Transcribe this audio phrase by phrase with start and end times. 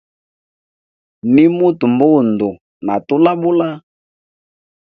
[1.33, 2.49] Nimuta mbundu
[2.85, 3.67] na tulabula.